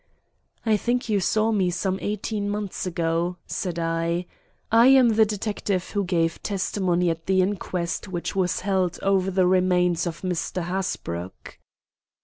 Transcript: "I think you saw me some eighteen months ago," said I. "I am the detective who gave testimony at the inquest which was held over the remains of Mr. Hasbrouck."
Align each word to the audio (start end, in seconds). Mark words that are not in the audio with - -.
"I 0.65 0.77
think 0.77 1.09
you 1.09 1.19
saw 1.19 1.51
me 1.51 1.69
some 1.69 1.99
eighteen 2.01 2.49
months 2.49 2.87
ago," 2.87 3.37
said 3.45 3.77
I. 3.77 4.25
"I 4.71 4.87
am 4.87 5.09
the 5.09 5.25
detective 5.27 5.91
who 5.91 6.03
gave 6.03 6.41
testimony 6.41 7.11
at 7.11 7.27
the 7.27 7.39
inquest 7.43 8.07
which 8.07 8.35
was 8.35 8.61
held 8.61 8.97
over 9.03 9.29
the 9.29 9.45
remains 9.45 10.07
of 10.07 10.21
Mr. 10.23 10.63
Hasbrouck." 10.63 11.59